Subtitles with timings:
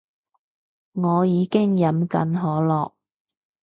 [0.93, 2.93] 我已經飲緊可樂